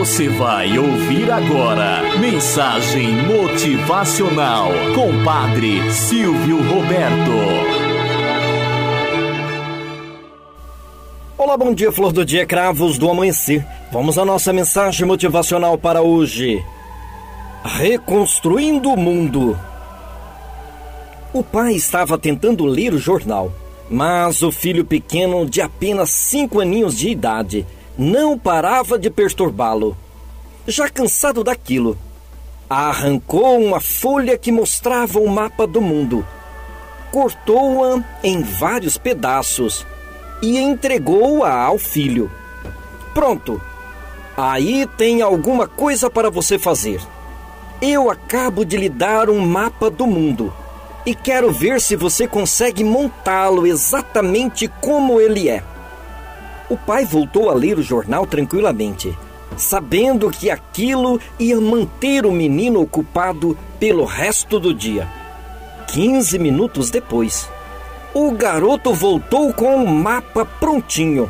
[0.00, 7.30] Você vai ouvir agora Mensagem Motivacional com Padre Silvio Roberto.
[11.36, 13.62] Olá, bom dia, flor do dia, cravos do amanhecer.
[13.92, 16.64] Vamos à nossa mensagem motivacional para hoje.
[17.62, 19.54] Reconstruindo o mundo.
[21.30, 23.52] O pai estava tentando ler o jornal,
[23.90, 27.66] mas o filho pequeno, de apenas cinco aninhos de idade,
[27.98, 29.96] não parava de perturbá-lo.
[30.66, 31.98] Já cansado daquilo,
[32.68, 36.24] arrancou uma folha que mostrava o mapa do mundo,
[37.10, 39.86] cortou-a em vários pedaços
[40.40, 42.30] e entregou-a ao filho.
[43.12, 43.60] Pronto,
[44.36, 47.00] aí tem alguma coisa para você fazer.
[47.82, 50.52] Eu acabo de lhe dar um mapa do mundo
[51.04, 55.64] e quero ver se você consegue montá-lo exatamente como ele é.
[56.70, 59.12] O pai voltou a ler o jornal tranquilamente,
[59.56, 65.08] sabendo que aquilo ia manter o menino ocupado pelo resto do dia.
[65.88, 67.50] Quinze minutos depois,
[68.14, 71.28] o garoto voltou com o mapa prontinho.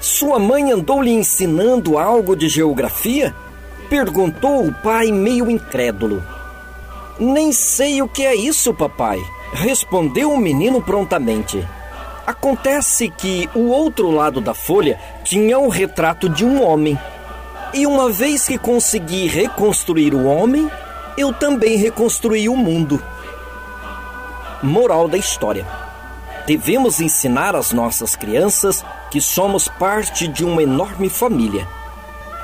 [0.00, 3.32] Sua mãe andou lhe ensinando algo de geografia?
[3.88, 6.20] Perguntou o pai, meio incrédulo.
[7.16, 9.20] Nem sei o que é isso, papai,
[9.52, 11.64] respondeu o menino prontamente.
[12.26, 16.98] Acontece que o outro lado da folha tinha o retrato de um homem.
[17.74, 20.70] E uma vez que consegui reconstruir o homem,
[21.18, 23.02] eu também reconstruí o mundo.
[24.62, 25.66] Moral da história:
[26.46, 31.68] devemos ensinar às nossas crianças que somos parte de uma enorme família.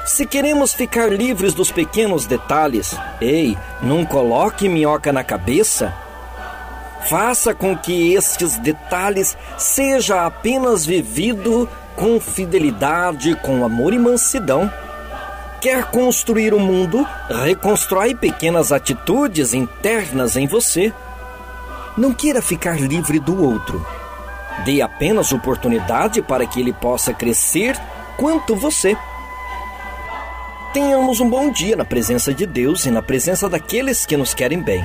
[0.04, 5.94] Se queremos ficar livres dos pequenos detalhes, ei, não coloque minhoca na cabeça
[7.08, 14.70] Faça com que estes detalhes seja apenas vivido com fidelidade, com amor e mansidão.
[15.60, 17.06] Quer construir o mundo?
[17.44, 20.92] Reconstrói pequenas atitudes internas em você.
[21.96, 23.84] Não queira ficar livre do outro.
[24.64, 27.76] Dê apenas oportunidade para que ele possa crescer
[28.16, 28.96] quanto você.
[30.72, 34.62] Tenhamos um bom dia na presença de Deus e na presença daqueles que nos querem
[34.62, 34.84] bem.